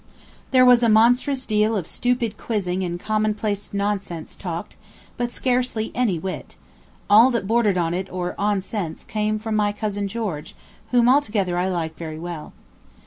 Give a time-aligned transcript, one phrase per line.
[0.49, 4.75] There was a monstrous deal of stupid quizzing and common place nonsense talked,
[5.15, 6.55] but scarcely any wit;
[7.07, 10.55] all that bordered on it or on sense came from my cousin George,
[10.89, 12.51] whom altogether I like very well.